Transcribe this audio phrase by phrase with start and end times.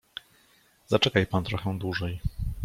[0.87, 2.21] "Zaczekaj pan trochę dłużej."